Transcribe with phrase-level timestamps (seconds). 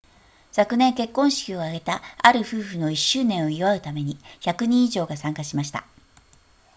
[0.51, 5.85] 昨年結婚式を挙げたある夫婦の1周年を祝うために100人以上が参加しました